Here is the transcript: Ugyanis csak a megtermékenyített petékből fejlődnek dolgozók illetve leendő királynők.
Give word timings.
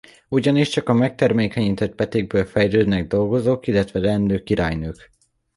Ugyanis 0.29 0.69
csak 0.69 0.89
a 0.89 0.93
megtermékenyített 0.93 1.95
petékből 1.95 2.45
fejlődnek 2.45 3.07
dolgozók 3.07 3.67
illetve 3.67 3.99
leendő 3.99 4.43
királynők. 4.43 5.11